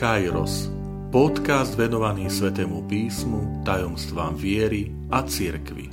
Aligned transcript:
Kairos, 0.00 0.72
podcast 1.12 1.76
venovaný 1.76 2.32
Svetému 2.32 2.88
písmu, 2.88 3.60
tajomstvám 3.68 4.32
viery 4.32 4.88
a 5.12 5.20
cirkvi. 5.28 5.92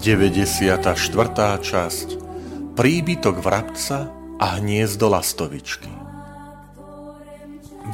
Deväťdesiata 0.00 0.96
štvrtá 0.96 1.60
časť. 1.60 2.16
Príbytok 2.72 3.44
vrabca 3.44 4.08
a 4.40 4.56
hniezdo 4.56 5.12
lastovičky 5.12 6.03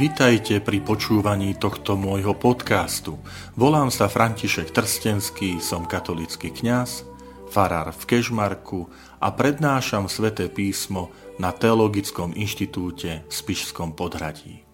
Vitajte 0.01 0.65
pri 0.65 0.81
počúvaní 0.81 1.61
tohto 1.61 1.93
môjho 1.93 2.33
podcastu. 2.33 3.21
Volám 3.53 3.93
sa 3.93 4.09
František 4.09 4.73
Trstenský, 4.73 5.61
som 5.61 5.85
katolický 5.85 6.49
kňaz, 6.49 7.05
farár 7.53 7.93
v 7.93 8.03
Kežmarku 8.09 8.89
a 9.21 9.29
prednášam 9.29 10.09
sväté 10.09 10.49
písmo 10.49 11.13
na 11.37 11.53
Teologickom 11.53 12.33
inštitúte 12.33 13.29
v 13.29 13.33
Spišskom 13.45 13.93
podhradí. 13.93 14.65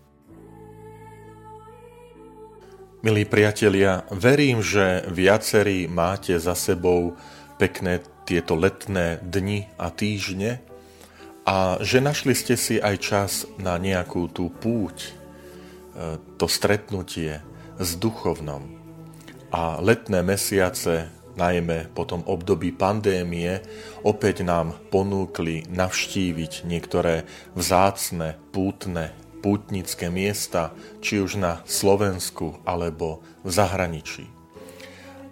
Milí 3.02 3.26
priatelia, 3.26 4.06
verím, 4.14 4.62
že 4.62 5.10
viacerí 5.10 5.90
máte 5.90 6.38
za 6.38 6.54
sebou 6.54 7.18
pekné 7.58 7.98
tieto 8.22 8.54
letné 8.54 9.18
dni 9.26 9.74
a 9.74 9.90
týždne, 9.90 10.62
a 11.46 11.78
že 11.78 12.02
našli 12.02 12.34
ste 12.34 12.58
si 12.58 12.82
aj 12.82 12.96
čas 12.98 13.32
na 13.62 13.78
nejakú 13.78 14.26
tú 14.34 14.50
púť, 14.50 14.96
e, 15.06 15.10
to 16.34 16.50
stretnutie 16.50 17.38
s 17.78 17.94
duchovnom. 17.94 18.66
A 19.54 19.78
letné 19.78 20.26
mesiace, 20.26 21.06
najmä 21.38 21.94
po 21.94 22.02
tom 22.02 22.26
období 22.26 22.74
pandémie, 22.74 23.62
opäť 24.02 24.42
nám 24.42 24.74
ponúkli 24.90 25.70
navštíviť 25.70 26.66
niektoré 26.66 27.22
vzácne, 27.54 28.34
pútne, 28.50 29.14
pútnické 29.38 30.10
miesta, 30.10 30.74
či 30.98 31.22
už 31.22 31.38
na 31.38 31.62
Slovensku 31.62 32.58
alebo 32.66 33.22
v 33.46 33.54
zahraničí. 33.54 34.26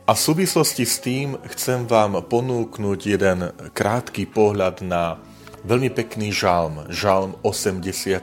A 0.04 0.12
v 0.12 0.20
súvislosti 0.20 0.84
s 0.84 1.00
tým 1.00 1.40
chcem 1.56 1.88
vám 1.88 2.22
ponúknuť 2.22 3.00
jeden 3.02 3.50
krátky 3.72 4.28
pohľad 4.28 4.84
na 4.84 5.16
veľmi 5.64 5.90
pekný 5.90 6.28
žalm, 6.30 6.84
žalm 6.92 7.40
84, 7.40 8.20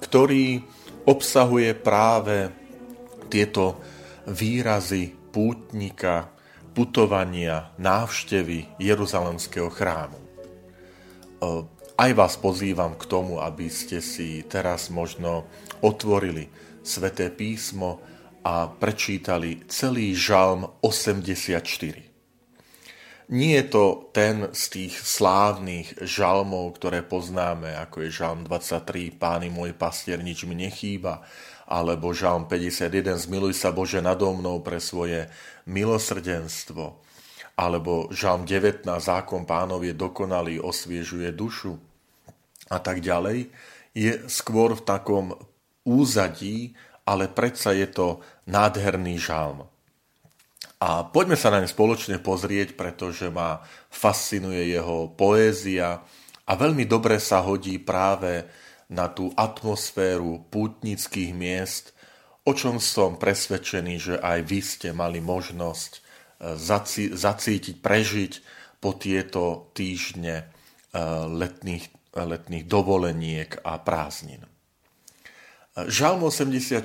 ktorý 0.00 0.64
obsahuje 1.04 1.76
práve 1.76 2.48
tieto 3.28 3.76
výrazy 4.24 5.12
pútnika, 5.28 6.32
putovania, 6.72 7.76
návštevy 7.76 8.80
Jeruzalemského 8.80 9.68
chrámu. 9.68 10.18
Aj 11.94 12.10
vás 12.16 12.34
pozývam 12.40 12.96
k 12.96 13.04
tomu, 13.04 13.38
aby 13.38 13.68
ste 13.68 14.00
si 14.00 14.42
teraz 14.48 14.88
možno 14.88 15.46
otvorili 15.84 16.48
sväté 16.82 17.28
písmo 17.28 18.00
a 18.42 18.66
prečítali 18.66 19.68
celý 19.68 20.16
žalm 20.16 20.66
84. 20.82 22.13
Nie 23.32 23.64
je 23.64 23.72
to 23.72 23.84
ten 24.12 24.52
z 24.52 24.64
tých 24.68 24.94
slávnych 25.00 25.96
žalmov, 26.04 26.76
ktoré 26.76 27.00
poznáme, 27.00 27.72
ako 27.72 28.04
je 28.04 28.10
žalm 28.12 28.44
23, 28.44 29.16
Pány 29.16 29.48
môj 29.48 29.72
pastier, 29.72 30.20
nič 30.20 30.44
mi 30.44 30.52
nechýba, 30.52 31.24
alebo 31.64 32.12
žalm 32.12 32.44
51, 32.44 33.16
Zmiluj 33.16 33.56
sa 33.56 33.72
Bože 33.72 34.04
nado 34.04 34.28
mnou 34.28 34.60
pre 34.60 34.76
svoje 34.76 35.32
milosrdenstvo, 35.64 37.00
alebo 37.56 38.12
žalm 38.12 38.44
19, 38.44 38.84
Zákon 38.84 39.48
pánov 39.48 39.88
je 39.88 39.96
dokonalý, 39.96 40.60
osviežuje 40.60 41.32
dušu 41.32 41.80
a 42.68 42.76
tak 42.76 43.00
ďalej, 43.00 43.48
je 43.96 44.20
skôr 44.28 44.76
v 44.76 44.84
takom 44.84 45.32
úzadí, 45.88 46.76
ale 47.08 47.32
predsa 47.32 47.72
je 47.72 47.88
to 47.88 48.20
nádherný 48.44 49.16
žalm. 49.16 49.64
A 50.84 51.00
poďme 51.00 51.32
sa 51.32 51.48
na 51.48 51.64
ne 51.64 51.68
spoločne 51.68 52.20
pozrieť, 52.20 52.76
pretože 52.76 53.32
ma 53.32 53.64
fascinuje 53.88 54.68
jeho 54.68 55.08
poézia 55.16 56.04
a 56.44 56.52
veľmi 56.52 56.84
dobre 56.84 57.16
sa 57.16 57.40
hodí 57.40 57.80
práve 57.80 58.44
na 58.92 59.08
tú 59.08 59.32
atmosféru 59.32 60.44
pútnických 60.52 61.32
miest, 61.32 61.96
o 62.44 62.52
čom 62.52 62.76
som 62.76 63.16
presvedčený, 63.16 63.94
že 63.96 64.14
aj 64.20 64.38
vy 64.44 64.60
ste 64.60 64.92
mali 64.92 65.24
možnosť 65.24 65.92
e, 65.96 66.00
zacítiť, 67.16 67.80
prežiť 67.80 68.32
po 68.76 68.92
tieto 68.92 69.72
týždne 69.72 70.36
e, 70.36 70.44
letných, 71.32 72.12
letných 72.12 72.64
dovoleniek 72.68 73.56
a 73.64 73.80
prázdnin. 73.80 74.44
Žalm 75.74 76.28
84 76.28 76.84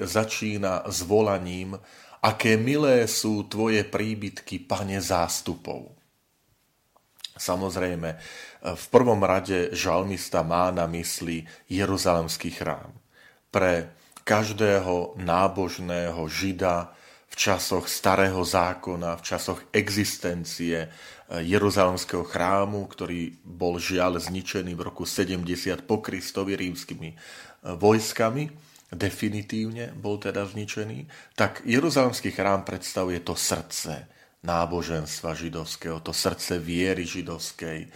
začína 0.00 0.88
s 0.88 0.98
volaním 1.04 1.76
Aké 2.24 2.56
milé 2.56 3.04
sú 3.04 3.44
tvoje 3.44 3.84
príbytky, 3.84 4.64
pane 4.64 4.96
zástupov. 4.96 5.92
Samozrejme, 7.36 8.16
v 8.64 8.84
prvom 8.88 9.20
rade 9.20 9.68
žalmista 9.76 10.40
má 10.40 10.72
na 10.72 10.88
mysli 10.88 11.44
Jeruzalemský 11.68 12.56
chrám. 12.56 12.96
Pre 13.52 13.92
každého 14.24 15.20
nábožného 15.20 16.24
žida 16.32 16.96
v 17.28 17.34
časoch 17.36 17.90
starého 17.92 18.40
zákona, 18.40 19.20
v 19.20 19.22
časoch 19.26 19.60
existencie 19.74 20.88
Jeruzalemského 21.28 22.24
chrámu, 22.24 22.88
ktorý 22.88 23.36
bol 23.44 23.76
žiaľ 23.76 24.16
zničený 24.16 24.72
v 24.72 24.86
roku 24.86 25.04
70 25.04 25.44
po 25.84 26.00
Kristovi 26.00 26.56
rímskymi 26.56 27.12
vojskami, 27.76 28.48
definitívne 28.94 29.92
bol 29.94 30.16
teda 30.18 30.46
zničený, 30.46 31.06
tak 31.34 31.62
Jeruzalemský 31.66 32.30
chrám 32.32 32.64
predstavuje 32.64 33.20
to 33.20 33.34
srdce 33.34 34.08
náboženstva 34.44 35.32
židovského, 35.32 36.04
to 36.04 36.12
srdce 36.12 36.60
viery 36.60 37.08
židovskej, 37.08 37.78
e, 37.84 37.88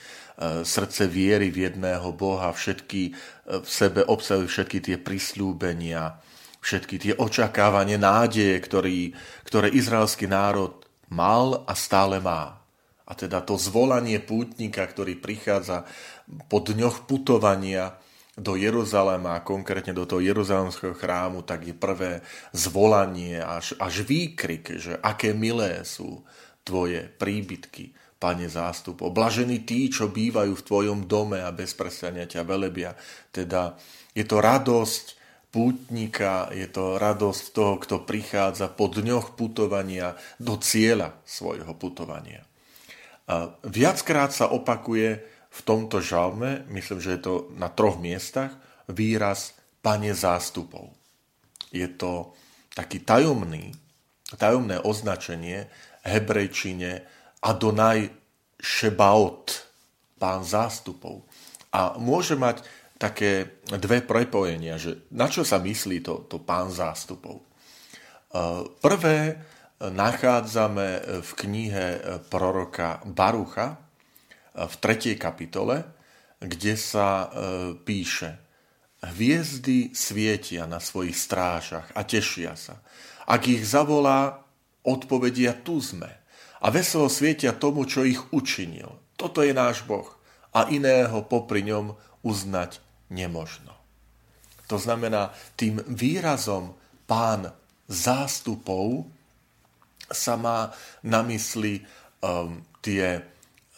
srdce 0.64 1.04
viery 1.04 1.53
v 1.53 1.69
jedného 1.69 2.09
Boha, 2.16 2.50
všetky 2.50 3.03
e, 3.09 3.12
v 3.60 3.69
sebe 3.69 4.00
obsahujú 4.03 4.48
všetky 4.48 4.78
tie 4.81 4.97
prislúbenia, 4.97 6.16
všetky 6.64 6.97
tie 6.98 7.12
očakávanie, 7.15 8.00
nádeje, 8.00 8.56
ktorý, 8.65 9.12
ktoré 9.44 9.69
izraelský 9.69 10.26
národ 10.26 10.88
mal 11.12 11.69
a 11.69 11.76
stále 11.76 12.16
má. 12.19 12.65
A 13.09 13.16
teda 13.16 13.41
to 13.41 13.56
zvolanie 13.56 14.20
pútnika, 14.20 14.84
ktorý 14.84 15.16
prichádza 15.16 15.88
po 16.48 16.60
dňoch 16.60 17.09
putovania, 17.09 17.97
do 18.38 18.54
Jeruzalema, 18.54 19.43
konkrétne 19.43 19.93
do 19.93 20.06
toho 20.06 20.22
Jeruzalemského 20.22 20.94
chrámu, 20.94 21.43
tak 21.43 21.66
je 21.66 21.75
prvé 21.75 22.22
zvolanie, 22.54 23.43
až, 23.43 23.75
až 23.82 24.06
výkrik, 24.06 24.78
že 24.78 24.94
aké 25.03 25.34
milé 25.34 25.82
sú 25.82 26.22
tvoje 26.62 27.04
príbytky, 27.04 27.93
pane 28.19 28.47
zástup. 28.50 29.03
Oblažení 29.03 29.62
tí, 29.62 29.91
čo 29.91 30.10
bývajú 30.10 30.54
v 30.54 30.66
tvojom 30.66 31.10
dome 31.10 31.43
a 31.43 31.54
bez 31.54 31.75
prestania 31.75 32.27
ťa 32.27 32.43
velebia. 32.47 32.94
Teda 33.31 33.78
je 34.15 34.27
to 34.27 34.43
radosť 34.43 35.04
pútnika, 35.48 36.53
je 36.53 36.69
to 36.69 37.00
radosť 37.00 37.44
toho, 37.54 37.75
kto 37.81 38.04
prichádza 38.04 38.69
po 38.69 38.91
dňoch 38.93 39.32
putovania 39.38 40.19
do 40.37 40.60
cieľa 40.60 41.16
svojho 41.25 41.72
putovania. 41.78 42.44
A 43.28 43.53
viackrát 43.65 44.32
sa 44.32 44.48
opakuje 44.53 45.38
v 45.48 45.60
tomto 45.64 45.98
žalme, 46.04 46.69
myslím, 46.70 47.00
že 47.00 47.19
je 47.19 47.22
to 47.25 47.34
na 47.56 47.72
troch 47.72 47.97
miestach, 47.98 48.53
výraz 48.88 49.56
Pane 49.78 50.10
zástupov. 50.12 50.91
Je 51.71 51.86
to 51.86 52.34
taký 52.74 53.03
tajomný, 53.06 53.72
tajomné 54.36 54.83
označenie 54.83 55.71
hebrejčine 56.03 57.04
Adonai 57.45 58.10
Shebaot, 58.59 59.47
pán 60.18 60.42
zástupov. 60.42 61.24
A 61.71 61.94
môže 62.01 62.34
mať 62.34 62.66
také 62.98 63.62
dve 63.71 64.03
prepojenia, 64.03 64.77
že 64.83 65.06
na 65.15 65.30
čo 65.30 65.47
sa 65.47 65.62
myslí 65.62 66.03
to, 66.03 66.27
to 66.27 66.42
pán 66.42 66.74
zástupov. 66.74 67.39
E, 67.39 67.44
prvé 68.83 69.39
nachádzame 69.78 71.22
v 71.22 71.30
knihe 71.39 71.86
proroka 72.27 72.98
Barucha, 73.06 73.78
v 74.66 74.75
3. 74.83 75.15
kapitole, 75.15 75.87
kde 76.43 76.75
sa 76.75 77.09
e, 77.09 77.27
píše 77.78 78.49
Hviezdy 78.99 79.95
svietia 79.95 80.66
na 80.66 80.83
svojich 80.83 81.15
strážach 81.15 81.87
a 81.95 82.03
tešia 82.03 82.59
sa. 82.59 82.83
Ak 83.31 83.47
ich 83.47 83.63
zavolá, 83.63 84.43
odpovedia 84.83 85.55
tu 85.55 85.78
sme. 85.78 86.10
A 86.59 86.75
veselo 86.75 87.07
svietia 87.07 87.55
tomu, 87.55 87.87
čo 87.87 88.03
ich 88.03 88.19
učinil. 88.34 88.91
Toto 89.15 89.47
je 89.47 89.55
náš 89.55 89.87
Boh. 89.87 90.10
A 90.51 90.66
iného 90.75 91.22
popri 91.22 91.63
ňom 91.63 91.95
uznať 92.27 92.83
nemožno. 93.15 93.71
To 94.66 94.83
znamená, 94.83 95.31
tým 95.54 95.78
výrazom 95.87 96.75
pán 97.07 97.54
zástupov 97.87 99.07
sa 100.11 100.34
má 100.34 100.75
na 101.07 101.22
mysli 101.22 101.87
um, 102.19 102.66
tie 102.83 103.22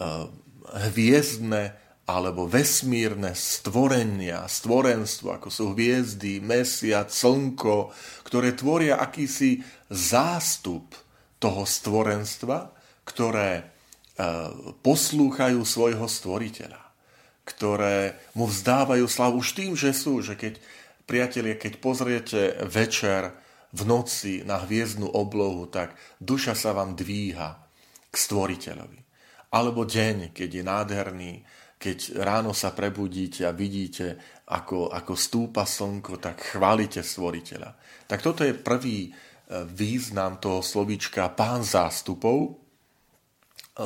um, 0.01 0.33
hviezdne 0.75 1.75
alebo 2.11 2.51
vesmírne 2.51 3.39
stvorenia, 3.39 4.43
stvorenstvo, 4.51 5.39
ako 5.39 5.49
sú 5.49 5.65
hviezdy, 5.79 6.43
mesiac, 6.43 7.07
slnko, 7.07 7.95
ktoré 8.27 8.59
tvoria 8.59 8.99
akýsi 8.99 9.63
zástup 9.87 10.91
toho 11.39 11.63
stvorenstva, 11.63 12.75
ktoré 13.07 13.63
uh, 13.63 14.75
poslúchajú 14.83 15.63
svojho 15.63 16.11
stvoriteľa, 16.11 16.83
ktoré 17.47 18.19
mu 18.35 18.51
vzdávajú 18.51 19.07
slavu 19.07 19.39
už 19.39 19.55
tým, 19.55 19.73
že 19.79 19.95
sú, 19.95 20.19
že 20.19 20.35
keď, 20.35 20.59
priatelia, 21.07 21.55
keď 21.55 21.73
pozriete 21.79 22.59
večer 22.67 23.39
v 23.71 23.87
noci 23.87 24.43
na 24.43 24.59
hviezdnu 24.59 25.07
oblohu, 25.07 25.71
tak 25.71 25.95
duša 26.19 26.59
sa 26.59 26.75
vám 26.75 26.99
dvíha 26.99 27.55
k 28.11 28.15
stvoriteľovi. 28.15 29.10
Alebo 29.51 29.83
deň, 29.83 30.31
keď 30.31 30.51
je 30.51 30.63
nádherný, 30.63 31.33
keď 31.81 32.21
ráno 32.21 32.53
sa 32.53 32.77
prebudíte 32.77 33.49
a 33.49 33.57
vidíte, 33.57 34.21
ako, 34.53 34.93
ako 34.93 35.13
stúpa 35.17 35.65
slnko, 35.65 36.21
tak 36.21 36.55
chválite 36.55 37.01
stvoriteľa. 37.01 37.71
Tak 38.05 38.21
toto 38.21 38.45
je 38.45 38.53
prvý 38.53 39.09
e, 39.09 39.11
význam 39.65 40.37
toho 40.37 40.61
slovíčka 40.61 41.33
pán 41.33 41.65
zástupov, 41.65 42.37
e, 42.47 42.51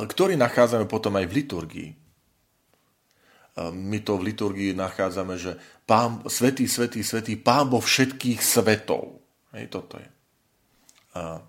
ktorý 0.05 0.35
nachádzame 0.35 0.91
potom 0.91 1.15
aj 1.15 1.25
v 1.31 1.35
liturgii. 1.39 1.91
E, 1.93 1.97
my 3.71 3.97
to 4.03 4.19
v 4.19 4.27
liturgii 4.27 4.71
nachádzame, 4.75 5.39
že 5.39 5.55
pán, 5.87 6.27
svetý, 6.27 6.67
svetý, 6.67 6.99
svetý, 6.99 7.39
pán 7.39 7.71
vo 7.71 7.79
všetkých 7.79 8.43
svetov. 8.43 9.23
Hej, 9.55 9.71
toto 9.71 10.03
je. 10.03 10.09
A, 11.15 11.39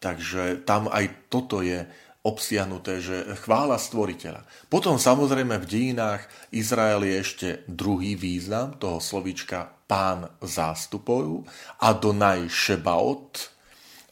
takže 0.00 0.64
tam 0.64 0.88
aj 0.88 1.28
toto 1.28 1.60
je 1.60 1.84
obsiahnuté, 2.26 2.98
že 2.98 3.22
chvála 3.46 3.78
stvoriteľa. 3.78 4.42
Potom 4.66 4.98
samozrejme 4.98 5.62
v 5.62 5.70
dejinách 5.70 6.26
Izrael 6.50 7.06
je 7.06 7.14
ešte 7.22 7.48
druhý 7.70 8.18
význam 8.18 8.74
toho 8.74 8.98
slovíčka 8.98 9.70
pán 9.86 10.26
zástupov, 10.42 11.46
Adonai 11.78 12.50
Shebaot, 12.50 13.54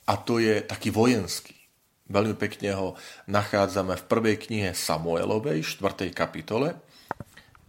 a 0.04 0.14
to 0.20 0.38
je 0.38 0.62
taký 0.62 0.92
vojenský. 0.92 1.56
Veľmi 2.04 2.36
pekne 2.36 2.76
ho 2.76 2.88
nachádzame 3.24 3.96
v 3.96 4.04
prvej 4.04 4.36
knihe 4.36 4.70
Samuelovej, 4.76 5.64
4. 5.64 6.12
kapitole, 6.12 6.76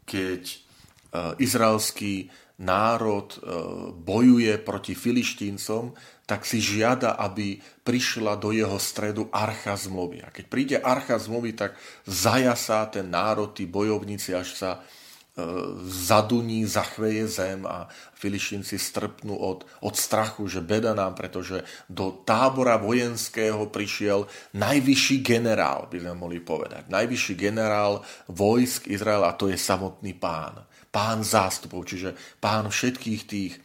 keď 0.03 0.43
e, 0.51 0.57
izraelský 1.39 2.27
národ 2.55 3.27
e, 3.35 3.37
bojuje 3.91 4.55
proti 4.63 4.95
filištíncom, 4.95 5.91
tak 6.25 6.47
si 6.47 6.57
žiada, 6.57 7.19
aby 7.21 7.61
prišla 7.85 8.39
do 8.39 8.49
jeho 8.49 8.79
stredu 8.81 9.29
archa 9.29 9.77
zmluvy. 9.77 10.25
A 10.25 10.33
keď 10.33 10.45
príde 10.49 10.77
archa 10.79 11.19
zmluvy, 11.19 11.53
tak 11.53 11.77
zajasá 12.07 12.89
ten 12.89 13.11
národ, 13.11 13.53
tí 13.53 13.67
bojovníci, 13.67 14.33
až 14.33 14.55
sa 14.55 14.71
e, 14.73 14.79
zaduní, 15.85 16.63
zachveje 16.63 17.27
zem 17.27 17.61
a 17.67 17.91
filištinci 18.15 18.79
strpnú 18.79 19.35
od, 19.35 19.67
od 19.83 19.93
strachu, 19.93 20.47
že 20.47 20.63
beda 20.63 20.95
nám, 20.95 21.13
pretože 21.13 21.61
do 21.91 22.23
tábora 22.23 22.79
vojenského 22.79 23.67
prišiel 23.67 24.31
najvyšší 24.55 25.21
generál, 25.21 25.91
by 25.91 25.97
sme 25.99 26.13
mohli 26.15 26.39
povedať. 26.39 26.87
Najvyšší 26.87 27.35
generál 27.35 27.99
vojsk 28.31 28.87
Izraela, 28.87 29.35
a 29.35 29.37
to 29.37 29.51
je 29.51 29.59
samotný 29.59 30.15
pán 30.15 30.63
pán 30.95 31.27
zástupov, 31.27 31.83
čiže 31.83 32.15
pán 32.39 32.71
všetkých 32.71 33.21
tých 33.27 33.59
e, 33.59 33.61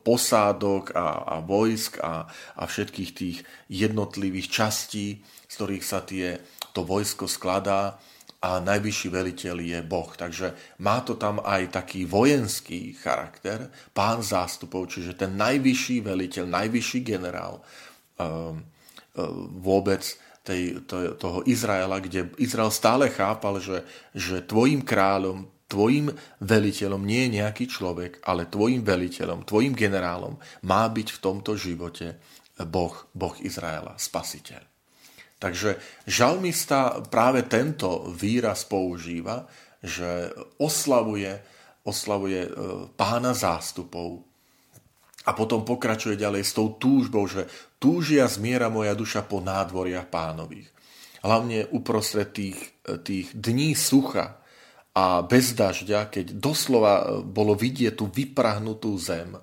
posádok 0.00 0.96
a, 0.96 1.36
a 1.36 1.44
vojsk 1.44 2.00
a, 2.00 2.24
a 2.56 2.62
všetkých 2.64 3.10
tých 3.12 3.38
jednotlivých 3.68 4.48
častí, 4.48 5.20
z 5.20 5.52
ktorých 5.52 5.84
sa 5.84 6.00
tie, 6.00 6.40
to 6.72 6.80
vojsko 6.88 7.28
skladá 7.28 8.00
a 8.40 8.56
najvyšší 8.56 9.08
veliteľ 9.12 9.56
je 9.60 9.78
Boh. 9.84 10.08
Takže 10.08 10.80
má 10.80 11.04
to 11.04 11.20
tam 11.20 11.44
aj 11.44 11.76
taký 11.76 12.08
vojenský 12.08 12.96
charakter, 12.96 13.68
pán 13.92 14.24
zástupov, 14.24 14.88
čiže 14.88 15.20
ten 15.20 15.36
najvyšší 15.36 16.00
veliteľ, 16.00 16.48
najvyšší 16.48 17.00
generál 17.04 17.60
um, 18.16 18.64
vôbec 19.60 20.00
tej, 20.40 20.80
to, 20.88 21.20
toho 21.20 21.44
Izraela, 21.44 22.00
kde 22.00 22.32
Izrael 22.40 22.72
stále 22.72 23.12
chápal, 23.12 23.60
že, 23.60 23.84
že 24.16 24.40
tvojim 24.40 24.80
kráľom, 24.80 25.44
tvojim 25.70 26.10
veliteľom 26.42 27.06
nie 27.06 27.30
je 27.30 27.34
nejaký 27.38 27.70
človek, 27.70 28.26
ale 28.26 28.50
tvojim 28.50 28.82
veliteľom, 28.82 29.46
tvojim 29.46 29.78
generálom 29.78 30.34
má 30.66 30.82
byť 30.90 31.08
v 31.14 31.22
tomto 31.22 31.54
živote 31.54 32.18
Boh, 32.66 32.94
Boh 33.14 33.36
Izraela, 33.38 33.94
spasiteľ. 33.94 34.66
Takže 35.40 35.80
žalmista 36.04 37.00
práve 37.08 37.46
tento 37.48 38.12
výraz 38.12 38.68
používa, 38.68 39.48
že 39.80 40.28
oslavuje, 40.60 41.32
oslavuje 41.88 42.40
e, 42.44 42.50
pána 42.92 43.32
zástupov 43.32 44.20
a 45.24 45.32
potom 45.32 45.64
pokračuje 45.64 46.20
ďalej 46.20 46.44
s 46.44 46.52
tou 46.52 46.76
túžbou, 46.76 47.24
že 47.24 47.48
túžia 47.80 48.28
zmiera 48.28 48.68
moja 48.68 48.92
duša 48.92 49.24
po 49.24 49.40
nádvoriach 49.40 50.12
pánových. 50.12 50.68
Hlavne 51.24 51.68
uprostred 51.72 52.36
tých, 52.36 52.60
tých 53.04 53.32
dní 53.32 53.72
sucha, 53.72 54.39
a 54.90 55.22
bez 55.22 55.54
dažďa, 55.54 56.10
keď 56.10 56.26
doslova 56.34 56.94
e, 56.98 57.04
bolo 57.22 57.54
vidieť 57.54 57.94
tú 57.94 58.10
vyprahnutú 58.10 58.98
zem, 58.98 59.38
e, 59.38 59.40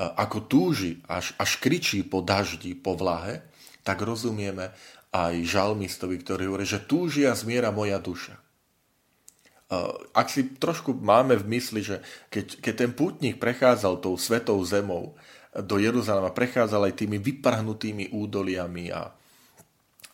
ako 0.00 0.48
túži, 0.48 1.04
až, 1.04 1.36
až 1.36 1.60
kričí 1.60 2.00
po 2.00 2.24
daždi, 2.24 2.72
po 2.72 2.96
vlahe, 2.96 3.44
tak 3.84 4.00
rozumieme 4.00 4.72
aj 5.12 5.36
žalmistovi, 5.44 6.16
ktorý 6.24 6.48
hovorí, 6.48 6.64
že 6.64 6.80
túžia 6.80 7.36
zmiera 7.36 7.68
moja 7.68 8.00
duša. 8.00 8.40
E, 8.40 8.40
ak 10.16 10.32
si 10.32 10.56
trošku 10.56 10.96
máme 10.96 11.36
v 11.36 11.60
mysli, 11.60 11.84
že 11.84 12.00
keď, 12.32 12.64
keď 12.64 12.74
ten 12.74 12.92
pútnik 12.96 13.36
prechádzal 13.36 14.00
tou 14.00 14.16
svetou 14.16 14.56
zemou 14.64 15.12
do 15.52 15.76
Jeruzalema, 15.76 16.32
prechádzal 16.32 16.88
aj 16.88 17.04
tými 17.04 17.20
vyprahnutými 17.20 18.16
údoliami 18.16 18.96
a, 18.96 19.12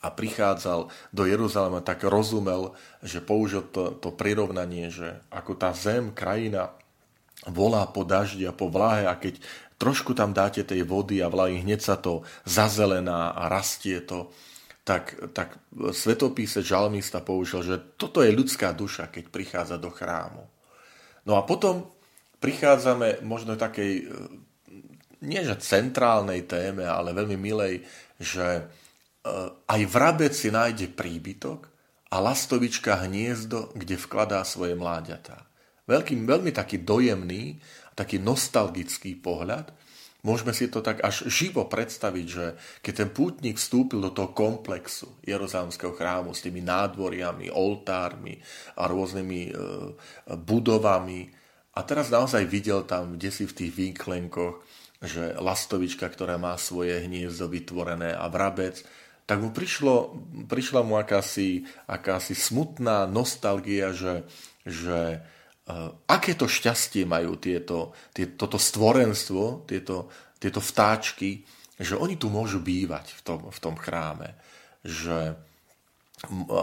a 0.06 0.14
prichádzal 0.14 0.86
do 1.10 1.22
Jeruzalema, 1.26 1.82
tak 1.82 2.06
rozumel, 2.06 2.78
že 3.02 3.18
použil 3.18 3.66
to, 3.66 3.98
to 3.98 4.14
prirovnanie, 4.14 4.86
že 4.94 5.18
ako 5.34 5.58
tá 5.58 5.74
zem, 5.74 6.14
krajina 6.14 6.70
volá 7.50 7.84
po 7.90 8.06
daždi 8.06 8.46
a 8.46 8.54
po 8.54 8.70
vláhe 8.70 9.10
a 9.10 9.18
keď 9.18 9.42
trošku 9.76 10.16
tam 10.16 10.32
dáte 10.32 10.64
tej 10.64 10.86
vody 10.86 11.20
a 11.20 11.28
vlahy, 11.28 11.60
hneď 11.60 11.80
sa 11.82 11.96
to 11.98 12.24
zazelená 12.48 13.34
a 13.34 13.50
rastie 13.50 14.00
to, 14.00 14.32
tak, 14.86 15.18
tak 15.34 15.58
svetopíse 15.92 16.62
žalmista 16.62 17.20
použil, 17.20 17.66
že 17.66 17.76
toto 17.98 18.22
je 18.22 18.30
ľudská 18.30 18.72
duša, 18.72 19.10
keď 19.10 19.24
prichádza 19.28 19.76
do 19.76 19.90
chrámu. 19.90 20.46
No 21.26 21.34
a 21.34 21.42
potom 21.42 21.90
prichádzame 22.38 23.26
možno 23.26 23.58
takej, 23.58 24.06
nie 25.26 25.40
že 25.42 25.58
centrálnej 25.58 26.46
téme, 26.46 26.86
ale 26.86 27.10
veľmi 27.10 27.34
milej, 27.34 27.82
že 28.16 28.70
aj 29.66 29.82
vrabec 29.90 30.32
si 30.32 30.48
nájde 30.48 30.92
príbytok 30.94 31.66
a 32.10 32.16
lastovička 32.22 33.02
hniezdo, 33.06 33.74
kde 33.74 33.98
vkladá 33.98 34.46
svoje 34.46 34.78
mláďatá. 34.78 35.46
Veľký, 35.86 36.18
veľmi 36.18 36.50
taký 36.50 36.82
dojemný, 36.82 37.58
taký 37.94 38.18
nostalgický 38.18 39.18
pohľad. 39.18 39.70
Môžeme 40.26 40.50
si 40.50 40.66
to 40.66 40.82
tak 40.82 40.98
až 41.06 41.30
živo 41.30 41.70
predstaviť, 41.70 42.26
že 42.26 42.58
keď 42.82 42.94
ten 42.98 43.10
pútnik 43.14 43.62
vstúpil 43.62 44.02
do 44.02 44.10
toho 44.10 44.34
komplexu 44.34 45.06
Jeruzalemského 45.22 45.94
chrámu 45.94 46.34
s 46.34 46.42
tými 46.42 46.66
nádvoriami, 46.66 47.46
oltármi 47.54 48.42
a 48.74 48.90
rôznymi 48.90 49.40
e, 49.46 49.52
budovami 50.34 51.30
a 51.76 51.80
teraz 51.86 52.10
naozaj 52.10 52.42
videl 52.48 52.82
tam, 52.88 53.14
kde 53.14 53.30
si 53.30 53.44
v 53.46 53.54
tých 53.54 53.72
výklenkoch, 53.76 54.64
že 55.04 55.36
lastovička, 55.38 56.08
ktorá 56.10 56.40
má 56.40 56.58
svoje 56.58 57.04
hniezdo 57.06 57.46
vytvorené 57.46 58.16
a 58.16 58.26
vrabec, 58.32 58.82
tak 59.26 59.42
mu 59.42 59.50
prišlo, 59.50 60.14
prišla 60.46 60.86
mu 60.86 60.94
akási, 60.94 61.66
akási 61.90 62.38
smutná 62.38 63.10
nostalgia, 63.10 63.90
že, 63.90 64.22
že 64.62 65.18
uh, 65.18 65.90
aké 66.06 66.38
to 66.38 66.46
šťastie 66.46 67.02
majú 67.02 67.34
tieto, 67.34 67.90
tie, 68.14 68.38
toto 68.38 68.54
stvorenstvo, 68.54 69.66
tieto, 69.66 70.14
tieto 70.38 70.62
vtáčky, 70.62 71.42
že 71.76 71.98
oni 71.98 72.14
tu 72.14 72.30
môžu 72.30 72.62
bývať 72.62 73.18
v 73.18 73.20
tom, 73.26 73.40
v 73.50 73.58
tom 73.58 73.74
chráme. 73.74 74.38
Že 74.86 75.34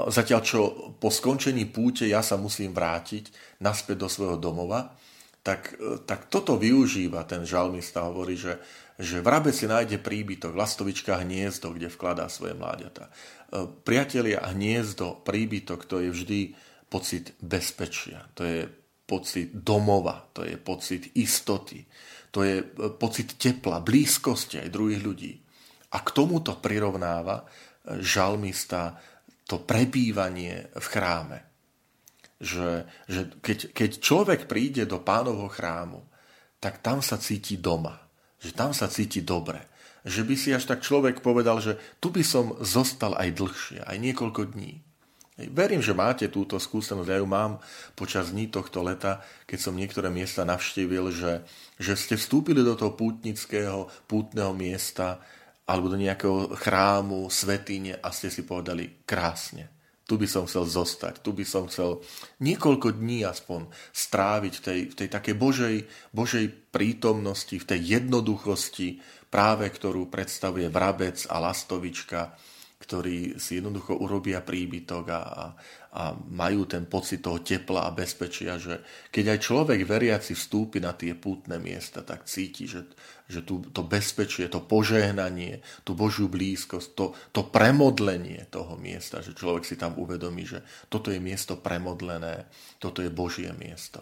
zatiaľ 0.10 0.42
čo 0.42 0.60
po 0.98 1.14
skončení 1.14 1.70
púte 1.70 2.10
ja 2.10 2.26
sa 2.26 2.40
musím 2.40 2.74
vrátiť 2.74 3.30
naspäť 3.62 3.98
do 4.02 4.10
svojho 4.10 4.38
domova, 4.42 4.98
tak, 5.44 5.76
tak 6.08 6.32
toto 6.32 6.56
využíva 6.56 7.28
ten 7.28 7.44
žalmista, 7.44 8.08
hovorí, 8.08 8.40
že, 8.40 8.58
že 9.02 9.26
vrabec 9.26 9.54
si 9.58 9.66
nájde 9.66 9.98
príbytok, 9.98 10.54
lastovička 10.54 11.18
hniezdo, 11.26 11.74
kde 11.74 11.90
vkladá 11.90 12.30
svoje 12.30 12.54
mláďata. 12.54 13.10
E, 13.10 13.12
priatelia, 13.82 14.46
hniezdo, 14.54 15.26
príbytok, 15.26 15.90
to 15.90 15.98
je 16.02 16.10
vždy 16.14 16.40
pocit 16.90 17.34
bezpečia, 17.42 18.30
to 18.38 18.46
je 18.46 18.70
pocit 19.10 19.50
domova, 19.50 20.30
to 20.30 20.46
je 20.46 20.56
pocit 20.62 21.18
istoty, 21.18 21.82
to 22.30 22.46
je 22.46 22.62
e, 22.62 22.66
pocit 22.94 23.34
tepla, 23.42 23.82
blízkosti 23.82 24.62
aj 24.62 24.74
druhých 24.74 25.02
ľudí. 25.02 25.34
A 25.94 26.02
k 26.02 26.10
tomuto 26.14 26.58
prirovnáva 26.58 27.46
žalmista 28.02 28.98
to 29.44 29.62
prebývanie 29.62 30.72
v 30.74 30.86
chráme. 30.88 31.40
Že, 32.44 32.88
že 33.08 33.22
keď, 33.40 33.60
keď 33.72 33.92
človek 34.00 34.42
príde 34.52 34.84
do 34.84 35.00
pánovho 35.00 35.48
chrámu, 35.48 36.04
tak 36.60 36.80
tam 36.80 37.04
sa 37.04 37.20
cíti 37.20 37.60
doma. 37.60 38.03
Že 38.44 38.52
tam 38.52 38.72
sa 38.76 38.92
cíti 38.92 39.24
dobre. 39.24 39.64
Že 40.04 40.22
by 40.28 40.36
si 40.36 40.50
až 40.52 40.68
tak 40.68 40.84
človek 40.84 41.24
povedal, 41.24 41.64
že 41.64 41.80
tu 42.04 42.12
by 42.12 42.22
som 42.28 42.60
zostal 42.60 43.16
aj 43.16 43.40
dlhšie, 43.40 43.80
aj 43.88 43.98
niekoľko 44.04 44.52
dní. 44.52 44.84
Verím, 45.34 45.82
že 45.82 45.98
máte 45.98 46.30
túto 46.30 46.62
skúsenosť, 46.62 47.10
ja 47.10 47.18
ju 47.18 47.26
mám 47.26 47.58
počas 47.98 48.30
dní 48.30 48.54
tohto 48.54 48.86
leta, 48.86 49.26
keď 49.50 49.60
som 49.60 49.74
niektoré 49.74 50.14
miesta 50.14 50.46
navštívil, 50.46 51.10
že, 51.10 51.42
že 51.82 51.98
ste 51.98 52.22
vstúpili 52.22 52.62
do 52.62 52.78
toho 52.78 52.94
pútnického, 52.94 53.90
pútneho 54.06 54.54
miesta 54.54 55.18
alebo 55.66 55.90
do 55.90 55.98
nejakého 55.98 56.54
chrámu, 56.54 57.34
svetine 57.34 57.98
a 57.98 58.14
ste 58.14 58.30
si 58.30 58.46
povedali 58.46 59.02
krásne. 59.10 59.74
Tu 60.04 60.20
by 60.20 60.28
som 60.28 60.44
chcel 60.44 60.68
zostať, 60.68 61.24
tu 61.24 61.32
by 61.32 61.48
som 61.48 61.72
chcel 61.72 62.04
niekoľko 62.44 63.00
dní 63.00 63.24
aspoň 63.24 63.72
stráviť 63.96 64.54
v 64.60 64.62
tej, 64.62 64.80
v 64.92 64.96
tej 65.00 65.08
takej 65.08 65.36
Božej, 65.40 65.76
Božej 66.12 66.46
prítomnosti, 66.76 67.56
v 67.56 67.64
tej 67.64 68.00
jednoduchosti, 68.00 69.00
práve 69.32 69.72
ktorú 69.72 70.12
predstavuje 70.12 70.68
vrabec 70.68 71.24
a 71.32 71.40
lastovička, 71.40 72.36
ktorí 72.84 73.40
si 73.40 73.64
jednoducho 73.64 73.96
urobia 73.96 74.44
príbytok 74.44 75.06
a, 75.08 75.22
a, 75.24 75.44
majú 76.34 76.66
ten 76.66 76.90
pocit 76.90 77.22
toho 77.22 77.46
tepla 77.46 77.86
a 77.86 77.94
bezpečia, 77.94 78.58
že 78.58 78.82
keď 79.14 79.38
aj 79.38 79.40
človek 79.46 79.80
veriaci 79.86 80.34
vstúpi 80.34 80.82
na 80.82 80.98
tie 80.98 81.14
pútne 81.14 81.62
miesta, 81.62 82.02
tak 82.02 82.26
cíti, 82.26 82.66
že, 82.66 82.90
že 83.30 83.46
tu, 83.46 83.62
to 83.70 83.86
bezpečie, 83.86 84.50
to 84.50 84.66
požehnanie, 84.66 85.62
tú 85.86 85.94
Božiu 85.94 86.26
blízkosť, 86.34 86.88
to, 86.98 87.14
to 87.30 87.46
premodlenie 87.46 88.50
toho 88.50 88.74
miesta, 88.74 89.22
že 89.22 89.38
človek 89.38 89.70
si 89.70 89.78
tam 89.78 89.94
uvedomí, 89.94 90.50
že 90.50 90.66
toto 90.90 91.14
je 91.14 91.22
miesto 91.22 91.62
premodlené, 91.62 92.50
toto 92.82 93.06
je 93.06 93.14
Božie 93.14 93.54
miesto. 93.54 94.02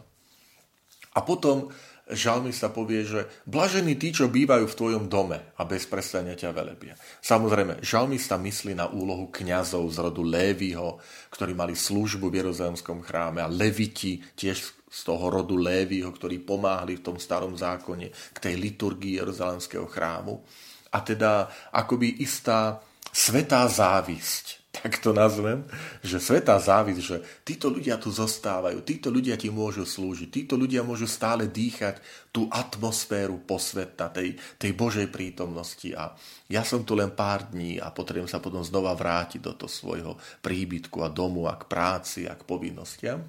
A 1.11 1.27
potom 1.27 1.67
žalmista 2.13 2.69
povie, 2.69 3.03
že 3.03 3.27
blažení 3.49 3.97
tí, 3.97 4.13
čo 4.13 4.31
bývajú 4.31 4.69
v 4.69 4.77
tvojom 4.77 5.05
dome 5.09 5.55
a 5.57 5.61
bez 5.65 5.89
prestania 5.89 6.37
ťa 6.37 6.55
velebia. 6.55 6.93
Samozrejme, 7.19 7.81
žalmista 7.81 8.37
myslí 8.37 8.77
na 8.77 8.87
úlohu 8.91 9.33
kňazov 9.33 9.89
z 9.89 9.97
rodu 9.99 10.23
Lévyho, 10.23 11.01
ktorí 11.33 11.57
mali 11.57 11.73
službu 11.73 12.29
v 12.29 12.37
Jeruzalemskom 12.45 13.01
chráme 13.01 13.41
a 13.41 13.49
leviti 13.49 14.21
tiež 14.21 14.57
z 14.91 15.01
toho 15.07 15.31
rodu 15.31 15.55
Lévyho, 15.57 16.11
ktorí 16.11 16.43
pomáhali 16.43 16.99
v 16.99 17.05
tom 17.09 17.17
starom 17.17 17.55
zákone 17.55 18.11
k 18.11 18.37
tej 18.37 18.55
liturgii 18.59 19.17
Jeruzalemského 19.17 19.87
chrámu. 19.87 20.43
A 20.91 20.99
teda 21.01 21.47
akoby 21.71 22.19
istá 22.19 22.83
svetá 23.09 23.63
závisť 23.65 24.60
tak 24.71 25.03
to 25.03 25.11
nazvem, 25.11 25.67
že 25.99 26.23
svetá 26.23 26.55
závisť, 26.55 27.01
že 27.03 27.17
títo 27.43 27.67
ľudia 27.67 27.99
tu 27.99 28.07
zostávajú, 28.07 28.79
títo 28.87 29.11
ľudia 29.11 29.35
ti 29.35 29.51
môžu 29.51 29.83
slúžiť, 29.83 30.31
títo 30.31 30.55
ľudia 30.55 30.79
môžu 30.79 31.11
stále 31.11 31.51
dýchať 31.51 31.99
tú 32.31 32.47
atmosféru 32.47 33.43
posveta, 33.43 34.07
tej, 34.07 34.39
tej 34.55 34.71
Božej 34.71 35.11
prítomnosti 35.11 35.91
a 35.91 36.15
ja 36.47 36.63
som 36.63 36.87
tu 36.87 36.95
len 36.95 37.11
pár 37.11 37.51
dní 37.51 37.83
a 37.83 37.91
potrebujem 37.91 38.31
sa 38.31 38.39
potom 38.39 38.63
znova 38.63 38.95
vrátiť 38.95 39.43
do 39.43 39.53
toho 39.59 39.71
svojho 39.71 40.13
príbytku 40.39 41.03
a 41.03 41.11
domu 41.11 41.51
a 41.51 41.59
k 41.59 41.67
práci 41.67 42.23
a 42.23 42.39
k 42.39 42.47
povinnostiam. 42.47 43.19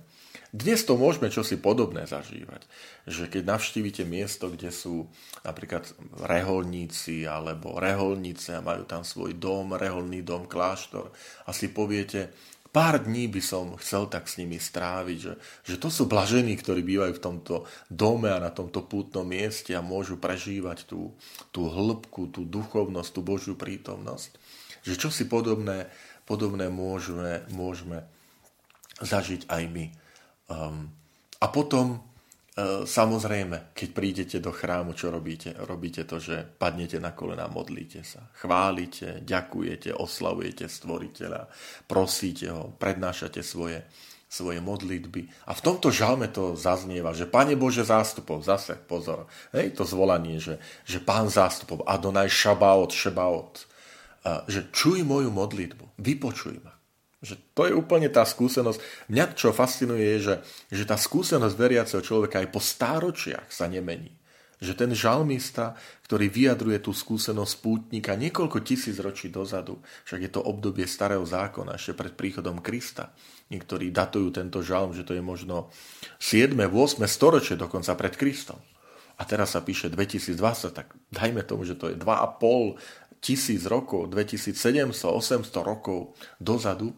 Dnes 0.52 0.84
to 0.84 1.00
môžeme 1.00 1.32
čosi 1.32 1.56
podobné 1.56 2.04
zažívať. 2.04 2.68
Že 3.08 3.24
keď 3.32 3.42
navštívite 3.56 4.04
miesto, 4.04 4.52
kde 4.52 4.68
sú 4.68 5.08
napríklad 5.48 5.88
reholníci 6.28 7.24
alebo 7.24 7.80
reholnice 7.80 8.60
a 8.60 8.60
majú 8.60 8.84
tam 8.84 9.00
svoj 9.00 9.32
dom, 9.32 9.72
reholný 9.72 10.20
dom, 10.20 10.44
kláštor 10.44 11.08
a 11.48 11.56
si 11.56 11.72
poviete, 11.72 12.36
pár 12.68 13.00
dní 13.00 13.32
by 13.32 13.40
som 13.40 13.80
chcel 13.80 14.12
tak 14.12 14.28
s 14.28 14.36
nimi 14.36 14.60
stráviť, 14.60 15.16
že, 15.16 15.34
že 15.72 15.80
to 15.80 15.88
sú 15.88 16.04
blažení, 16.04 16.52
ktorí 16.60 16.84
bývajú 16.84 17.16
v 17.16 17.24
tomto 17.32 17.64
dome 17.88 18.28
a 18.28 18.36
na 18.36 18.52
tomto 18.52 18.84
pútnom 18.84 19.24
mieste 19.24 19.72
a 19.72 19.80
môžu 19.80 20.20
prežívať 20.20 20.84
tú, 20.84 21.16
tú 21.48 21.72
hĺbku, 21.72 22.28
tú 22.28 22.44
duchovnosť, 22.44 23.08
tú 23.08 23.24
Božiu 23.24 23.56
prítomnosť. 23.56 24.36
Že 24.84 24.94
čo 25.00 25.08
si 25.08 25.24
podobné, 25.24 25.88
podobné 26.28 26.68
môžeme, 26.68 27.40
môžeme 27.48 28.04
zažiť 29.00 29.48
aj 29.48 29.64
my. 29.72 30.01
Um, 30.50 30.90
a 31.42 31.46
potom, 31.50 31.98
uh, 31.98 32.82
samozrejme, 32.86 33.74
keď 33.74 33.88
prídete 33.94 34.38
do 34.38 34.50
chrámu, 34.50 34.94
čo 34.94 35.10
robíte? 35.10 35.54
Robíte 35.66 36.06
to, 36.06 36.18
že 36.22 36.42
padnete 36.42 36.98
na 36.98 37.14
kolena, 37.14 37.46
modlíte 37.50 38.02
sa, 38.02 38.26
chválite, 38.38 39.22
ďakujete, 39.22 39.94
oslavujete 39.94 40.66
stvoriteľa, 40.66 41.50
prosíte 41.86 42.50
ho, 42.50 42.74
prednášate 42.78 43.42
svoje, 43.42 43.82
svoje 44.26 44.58
modlitby. 44.62 45.46
A 45.46 45.54
v 45.54 45.64
tomto 45.64 45.90
žalme 45.90 46.30
to 46.30 46.58
zaznieva, 46.58 47.14
že 47.14 47.30
Pane 47.30 47.54
Bože 47.58 47.86
zástupov, 47.86 48.42
zase 48.42 48.74
pozor, 48.74 49.30
hej, 49.54 49.74
to 49.74 49.86
zvolanie, 49.86 50.38
že, 50.42 50.58
že 50.86 50.98
Pán 51.02 51.30
zástupov, 51.30 51.86
Adonaj 51.86 52.30
Šabaot, 52.30 52.90
Šebaot, 52.90 53.54
uh, 54.26 54.42
že 54.46 54.70
čuj 54.74 55.06
moju 55.06 55.30
modlitbu, 55.30 55.98
vypočuj 55.98 56.58
ma. 56.62 56.71
Že 57.22 57.34
to 57.54 57.62
je 57.70 57.72
úplne 57.78 58.10
tá 58.10 58.26
skúsenosť. 58.26 58.82
Mňa 59.06 59.38
čo 59.38 59.54
fascinuje 59.54 60.02
je, 60.02 60.18
že, 60.18 60.34
že 60.74 60.84
tá 60.84 60.98
skúsenosť 60.98 61.54
veriaceho 61.54 62.02
človeka 62.02 62.42
aj 62.42 62.50
po 62.50 62.58
stáročiach 62.58 63.46
sa 63.46 63.70
nemení. 63.70 64.10
Že 64.62 64.74
ten 64.74 64.90
žalmista, 64.94 65.78
ktorý 66.06 66.26
vyjadruje 66.26 66.82
tú 66.82 66.90
skúsenosť 66.90 67.54
pútnika 67.62 68.18
niekoľko 68.18 68.62
tisíc 68.62 68.98
ročí 68.98 69.30
dozadu, 69.30 69.78
však 70.06 70.20
je 70.22 70.30
to 70.30 70.42
obdobie 70.42 70.86
starého 70.86 71.22
zákona, 71.22 71.78
ešte 71.78 71.94
pred 71.94 72.14
príchodom 72.14 72.58
Krista. 72.58 73.14
Niektorí 73.50 73.94
datujú 73.94 74.34
tento 74.34 74.62
žalm, 74.62 74.94
že 74.94 75.06
to 75.06 75.14
je 75.14 75.22
možno 75.22 75.70
7. 76.18 76.54
8. 76.54 77.06
storočie 77.06 77.54
dokonca 77.54 77.94
pred 77.94 78.14
Kristom. 78.18 78.58
A 79.20 79.28
teraz 79.28 79.54
sa 79.54 79.62
píše 79.62 79.86
2020, 79.86 80.74
tak 80.74 80.90
dajme 81.14 81.46
tomu, 81.46 81.62
že 81.62 81.78
to 81.78 81.92
je 81.92 81.96
2,5 82.00 83.01
tisíc 83.22 83.62
rokov, 83.70 84.10
2700, 84.10 84.90
800 84.90 85.62
rokov 85.62 86.18
dozadu 86.42 86.90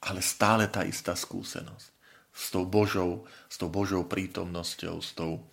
ale 0.00 0.24
stále 0.24 0.68
tá 0.72 0.84
istá 0.84 1.12
skúsenosť 1.12 1.88
s 2.30 2.46
tou 2.48 2.64
Božou, 2.64 3.28
s 3.50 3.60
tou 3.60 3.68
Božou 3.68 4.08
prítomnosťou, 4.08 4.96
s, 5.02 5.12
tou, 5.12 5.44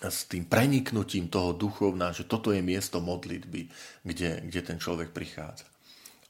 s 0.00 0.24
tým 0.24 0.48
preniknutím 0.48 1.28
toho 1.28 1.52
duchovná, 1.52 2.16
že 2.16 2.24
toto 2.24 2.54
je 2.54 2.64
miesto 2.64 3.02
modlitby, 3.02 3.68
kde, 4.06 4.30
kde 4.48 4.60
ten 4.62 4.78
človek 4.80 5.12
prichádza. 5.12 5.68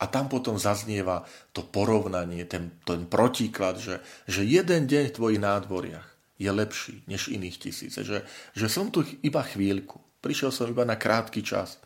A 0.02 0.10
tam 0.10 0.26
potom 0.26 0.58
zaznieva 0.58 1.22
to 1.54 1.62
porovnanie, 1.62 2.42
ten, 2.42 2.74
ten 2.82 3.06
protiklad, 3.06 3.78
že, 3.78 4.02
že 4.26 4.42
jeden 4.42 4.90
deň 4.90 5.12
v 5.12 5.16
tvojich 5.16 5.38
nádvoriach 5.38 6.08
je 6.42 6.50
lepší 6.50 7.06
než 7.06 7.30
iných 7.30 7.56
tisíce. 7.62 8.02
Že, 8.02 8.26
že 8.50 8.66
som 8.66 8.90
tu 8.90 9.06
iba 9.22 9.46
chvíľku, 9.46 10.02
prišiel 10.18 10.50
som 10.50 10.66
iba 10.66 10.82
na 10.82 10.98
krátky 10.98 11.44
čas– 11.46 11.78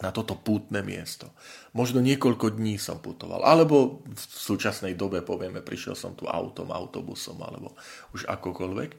na 0.00 0.10
toto 0.10 0.32
pútne 0.36 0.80
miesto. 0.80 1.28
Možno 1.76 2.00
niekoľko 2.00 2.56
dní 2.56 2.80
som 2.80 3.04
putoval, 3.04 3.44
alebo 3.44 4.00
v 4.08 4.20
súčasnej 4.20 4.96
dobe 4.96 5.20
povieme, 5.20 5.60
prišiel 5.60 5.92
som 5.92 6.16
tu 6.16 6.24
autom, 6.24 6.72
autobusom, 6.72 7.36
alebo 7.44 7.76
už 8.16 8.24
akokoľvek. 8.24 8.90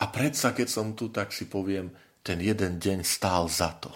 A 0.00 0.04
predsa, 0.08 0.56
keď 0.56 0.68
som 0.72 0.96
tu, 0.96 1.12
tak 1.12 1.36
si 1.36 1.50
poviem, 1.50 1.92
ten 2.24 2.40
jeden 2.40 2.80
deň 2.80 3.04
stál 3.04 3.48
za 3.52 3.76
to. 3.76 3.92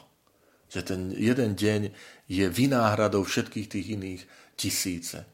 Že 0.73 0.81
ten 0.85 1.01
jeden 1.17 1.53
deň 1.57 1.93
je 2.29 2.47
vynáhradou 2.49 3.25
všetkých 3.25 3.69
tých 3.69 3.87
iných 3.97 4.23
tisíce. 4.57 5.25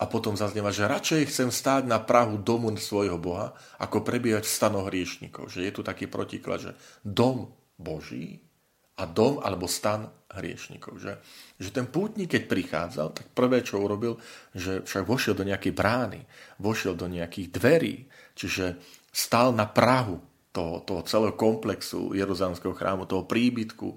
A 0.00 0.04
potom 0.10 0.34
zaznieva, 0.34 0.74
že 0.74 0.90
radšej 0.90 1.30
chcem 1.30 1.48
stáť 1.54 1.86
na 1.86 2.02
Prahu 2.02 2.40
domu 2.40 2.74
svojho 2.74 3.22
Boha, 3.22 3.54
ako 3.78 4.02
prebíjať 4.02 4.42
v 4.42 4.54
stanoch 4.56 4.86
hriešnikov. 4.90 5.46
Že 5.52 5.68
je 5.68 5.72
tu 5.72 5.82
taký 5.86 6.10
protiklad, 6.10 6.58
že 6.58 6.72
dom 7.06 7.54
Boží 7.78 8.51
a 8.98 9.08
dom 9.08 9.40
alebo 9.40 9.64
stan 9.64 10.08
hriešnikov. 10.32 11.00
Že, 11.00 11.12
že 11.60 11.68
ten 11.72 11.88
pútnik, 11.88 12.32
keď 12.32 12.42
prichádzal, 12.48 13.08
tak 13.12 13.26
prvé, 13.32 13.64
čo 13.64 13.80
urobil, 13.80 14.20
že 14.52 14.84
však 14.84 15.04
vošiel 15.04 15.34
do 15.36 15.48
nejakej 15.48 15.72
brány, 15.72 16.20
vošiel 16.60 16.96
do 16.96 17.08
nejakých 17.08 17.48
dverí, 17.52 17.96
čiže 18.36 18.80
stál 19.12 19.52
na 19.52 19.68
Prahu 19.68 20.20
toho, 20.52 20.84
toho 20.84 21.00
celého 21.04 21.34
komplexu 21.36 22.12
Jeruzalemského 22.12 22.76
chrámu, 22.76 23.08
toho 23.08 23.24
príbytku 23.24 23.88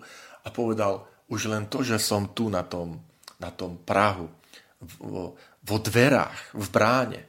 a 0.43 0.47
povedal, 0.51 1.07
už 1.27 1.51
len 1.51 1.67
to, 1.67 1.83
že 1.83 1.99
som 1.99 2.31
tu 2.31 2.47
na 2.47 2.63
tom, 2.63 2.99
na 3.39 3.51
tom 3.51 3.79
Prahu, 3.83 4.31
vo, 4.99 5.35
vo 5.63 5.77
dverách, 5.79 6.55
v 6.55 6.67
bráne, 6.71 7.21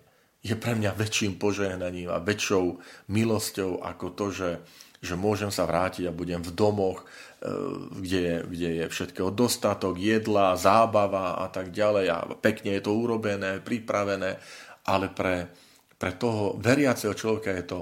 je 0.46 0.54
pre 0.54 0.78
mňa 0.78 0.94
väčším 0.94 1.42
požehnaním 1.42 2.06
a 2.06 2.22
väčšou 2.22 2.78
milosťou 3.10 3.82
ako 3.82 4.06
to, 4.14 4.26
že, 4.30 4.50
že 5.00 5.14
môžem 5.14 5.52
sa 5.52 5.68
vrátiť 5.68 6.08
a 6.08 6.16
budem 6.16 6.40
v 6.40 6.54
domoch, 6.56 7.04
E, 7.36 7.52
kde 8.00 8.20
je, 8.20 8.36
kde 8.48 8.68
je 8.80 8.84
všetkého 8.88 9.28
dostatok, 9.28 10.00
jedla, 10.00 10.56
zábava 10.56 11.36
a 11.36 11.52
tak 11.52 11.68
ďalej 11.68 12.06
a 12.08 12.18
pekne 12.40 12.74
je 12.74 12.82
to 12.82 12.96
urobené, 12.96 13.60
pripravené, 13.60 14.40
ale 14.88 15.12
pre, 15.12 15.52
pre 16.00 16.16
toho 16.16 16.56
veriaceho 16.56 17.12
človeka 17.12 17.52
je 17.52 17.64
to 17.68 17.80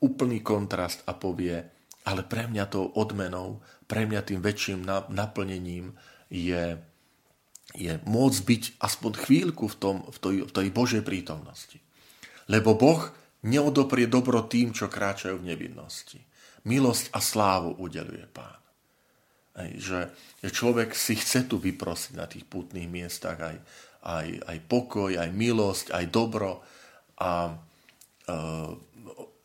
úplný 0.00 0.40
kontrast 0.40 1.04
a 1.04 1.12
povie, 1.12 1.60
ale 2.08 2.22
pre 2.24 2.48
mňa 2.48 2.64
tou 2.72 2.88
odmenou, 2.96 3.60
pre 3.84 4.08
mňa 4.08 4.24
tým 4.24 4.40
väčším 4.40 4.88
naplnením 5.12 5.92
je, 6.32 6.80
je 7.76 7.92
môcť 8.08 8.40
byť 8.40 8.62
aspoň 8.80 9.12
chvíľku 9.20 9.68
v, 9.68 9.76
tom, 9.76 9.96
v, 10.08 10.16
tej, 10.16 10.36
v 10.48 10.52
tej 10.56 10.68
Božej 10.72 11.02
prítomnosti. 11.04 11.76
Lebo 12.48 12.72
Boh 12.72 13.04
neodoprie 13.44 14.08
dobro 14.08 14.48
tým, 14.48 14.72
čo 14.72 14.88
kráčajú 14.88 15.44
v 15.44 15.52
nevinnosti. 15.52 16.27
Milosť 16.66 17.14
a 17.14 17.20
slávu 17.22 17.78
udeluje 17.78 18.24
Pán. 18.30 18.58
Že, 19.58 20.14
že 20.38 20.48
človek 20.54 20.94
si 20.94 21.18
chce 21.18 21.50
tu 21.50 21.58
vyprosiť 21.58 22.14
na 22.14 22.30
tých 22.30 22.46
putných 22.46 22.86
miestach 22.86 23.38
aj, 23.42 23.56
aj, 24.06 24.28
aj 24.46 24.58
pokoj, 24.70 25.10
aj 25.18 25.30
milosť, 25.34 25.86
aj 25.90 26.04
dobro. 26.14 26.62
A 27.18 27.50
e, 27.50 28.34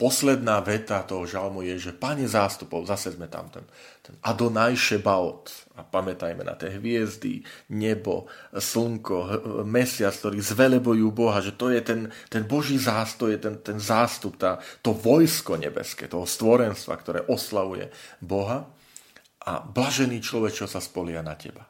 posledná 0.04 0.60
veta 0.60 1.00
toho 1.08 1.24
žalmu 1.24 1.64
je, 1.64 1.80
že 1.80 1.96
Pane 1.96 2.28
zástupov, 2.28 2.84
zase 2.84 3.16
sme 3.16 3.32
tam 3.32 3.48
ten, 3.48 3.64
ten 4.04 4.20
Adonaj 4.20 4.76
Šebaot. 4.76 5.72
A 5.80 5.88
pamätajme 5.88 6.44
na 6.44 6.60
tie 6.60 6.76
hviezdy, 6.76 7.40
nebo, 7.72 8.28
slnko, 8.52 9.18
mesiac, 9.64 10.12
ktorí 10.12 10.44
zvelebujú 10.44 11.08
Boha, 11.08 11.40
že 11.40 11.56
to 11.56 11.72
je 11.72 11.80
ten, 11.80 12.12
ten 12.28 12.44
Boží 12.44 12.76
zástup, 12.76 13.32
je 13.32 13.40
ten, 13.40 13.56
ten 13.64 13.80
zástup, 13.80 14.36
tá, 14.36 14.60
to 14.84 14.92
vojsko 14.92 15.56
nebeské, 15.56 16.12
toho 16.12 16.28
stvorenstva, 16.28 17.00
ktoré 17.00 17.20
oslavuje 17.32 17.88
Boha. 18.20 18.68
A 19.48 19.64
blažený 19.64 20.20
človek, 20.20 20.52
čo 20.52 20.68
sa 20.68 20.84
spolia 20.84 21.24
na 21.24 21.40
teba. 21.40 21.64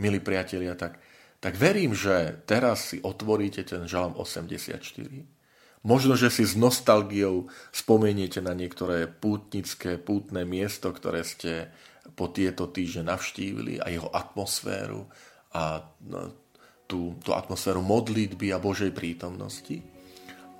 Milí 0.00 0.16
priatelia, 0.24 0.72
tak, 0.80 0.96
tak 1.44 1.60
verím, 1.60 1.92
že 1.92 2.40
teraz 2.48 2.96
si 2.96 3.04
otvoríte 3.04 3.68
ten 3.68 3.84
žalm 3.84 4.16
84 4.16 5.39
Možno, 5.80 6.12
že 6.12 6.28
si 6.28 6.44
s 6.44 6.60
nostalgiou 6.60 7.48
spomeniete 7.72 8.44
na 8.44 8.52
niektoré 8.52 9.08
pútnické, 9.08 9.96
pútne 9.96 10.44
miesto, 10.44 10.92
ktoré 10.92 11.24
ste 11.24 11.72
po 12.12 12.28
tieto 12.28 12.68
týždne 12.68 13.08
navštívili 13.08 13.80
a 13.80 13.88
jeho 13.88 14.12
atmosféru 14.12 15.08
a 15.56 15.80
no, 16.04 16.36
tú, 16.84 17.16
tú 17.24 17.32
atmosféru 17.32 17.80
modlitby 17.80 18.52
a 18.52 18.60
Božej 18.60 18.92
prítomnosti. 18.92 19.80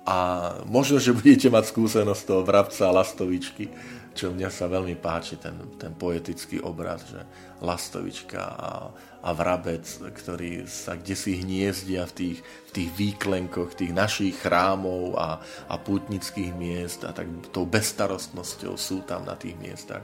A 0.01 0.17
možno, 0.65 0.97
že 0.97 1.13
budete 1.13 1.53
mať 1.53 1.69
skúsenosť 1.69 2.23
toho 2.25 2.41
vrabca 2.41 2.89
a 2.89 2.95
lastovičky, 2.95 3.69
čo 4.11 4.33
mňa 4.33 4.49
sa 4.51 4.67
veľmi 4.67 4.99
páči, 4.99 5.39
ten, 5.39 5.55
ten 5.79 5.95
poetický 5.95 6.59
obraz, 6.59 7.07
že 7.07 7.23
lastovička 7.63 8.41
a, 8.43 8.71
a 9.23 9.29
vrabec, 9.31 9.87
ktorí 9.87 10.67
sa 10.67 10.99
kde 10.99 11.15
si 11.15 11.39
hniezdia 11.39 12.03
v 12.11 12.13
tých, 12.17 12.39
v 12.41 12.71
tých 12.75 12.89
výklenkoch 12.97 13.77
tých 13.77 13.93
našich 13.95 14.35
chrámov 14.41 15.15
a, 15.15 15.39
a 15.71 15.75
pútnických 15.79 16.51
miest 16.51 17.07
a 17.07 17.15
tak 17.15 17.31
tou 17.55 17.63
bestarostnosťou 17.63 18.75
sú 18.75 19.07
tam 19.07 19.23
na 19.23 19.39
tých 19.39 19.55
miestach. 19.55 20.03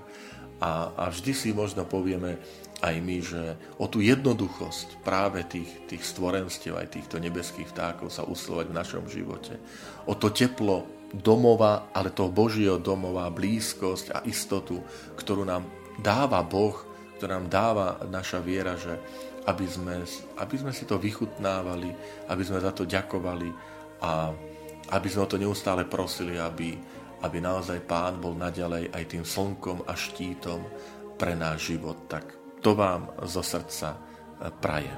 A, 0.57 0.93
a 0.93 1.03
vždy 1.13 1.31
si 1.33 1.49
možno 1.53 1.85
povieme 1.85 2.41
aj 2.81 2.95
my, 3.01 3.17
že 3.21 3.41
o 3.81 3.89
tú 3.89 4.01
jednoduchosť 4.01 5.01
práve 5.01 5.41
tých, 5.45 5.69
tých 5.89 6.03
stvorenstiev, 6.05 6.77
aj 6.77 6.93
týchto 6.93 7.17
nebeských 7.17 7.73
vtákov 7.73 8.13
sa 8.13 8.25
uslovať 8.25 8.69
v 8.69 8.77
našom 8.77 9.05
živote. 9.09 9.57
O 10.05 10.13
to 10.13 10.29
teplo 10.29 10.85
domova, 11.13 11.89
ale 11.93 12.13
toho 12.13 12.29
Božieho 12.29 12.77
domova, 12.77 13.33
blízkosť 13.33 14.13
a 14.13 14.19
istotu, 14.25 14.81
ktorú 15.17 15.45
nám 15.45 15.65
dáva 15.97 16.45
Boh 16.45 16.87
ktorá 17.17 17.41
nám 17.41 17.49
dáva 17.49 17.87
naša 18.05 18.37
viera, 18.37 18.77
že 18.77 18.93
aby 19.49 19.65
sme, 19.65 20.05
aby 20.37 20.55
sme 20.61 20.69
si 20.69 20.85
to 20.85 21.01
vychutnávali, 21.01 21.89
aby 22.29 22.43
sme 22.45 22.61
za 22.61 22.69
to 22.69 22.85
ďakovali 22.85 23.49
a 24.05 24.29
aby 24.93 25.07
sme 25.09 25.25
o 25.25 25.31
to 25.31 25.41
neustále 25.41 25.83
prosili, 25.89 26.37
aby, 26.37 26.77
aby 27.21 27.37
naozaj 27.41 27.85
Pán 27.85 28.21
bol 28.21 28.37
naďalej 28.37 28.93
aj 28.93 29.03
tým 29.09 29.25
slnkom 29.25 29.85
a 29.89 29.93
štítom 29.97 30.61
pre 31.17 31.33
náš 31.33 31.73
život. 31.73 32.05
Tak 32.05 32.37
to 32.61 32.77
vám 32.77 33.09
zo 33.25 33.41
srdca 33.41 33.97
prajem. 34.61 34.97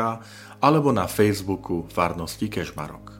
alebo 0.64 0.90
na 0.96 1.04
Facebooku 1.04 1.84
Farnosti 1.92 2.48
Kežmarok. 2.48 3.15